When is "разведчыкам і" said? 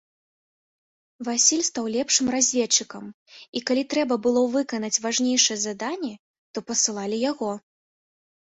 2.35-3.63